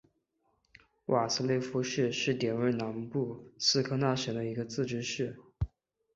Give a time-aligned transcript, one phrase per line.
[1.05, 5.37] 斯瓦勒夫市是瑞典南部斯科讷省的一个自治市。